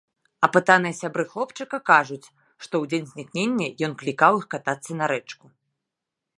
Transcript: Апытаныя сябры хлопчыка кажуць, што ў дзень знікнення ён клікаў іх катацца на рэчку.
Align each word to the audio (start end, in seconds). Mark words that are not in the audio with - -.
Апытаныя 0.45 0.95
сябры 1.01 1.23
хлопчыка 1.33 1.77
кажуць, 1.91 2.31
што 2.63 2.73
ў 2.81 2.93
дзень 2.93 3.09
знікнення 3.11 3.67
ён 3.89 3.97
клікаў 4.03 4.33
іх 4.41 4.45
катацца 4.55 4.91
на 5.03 5.15
рэчку. 5.15 5.45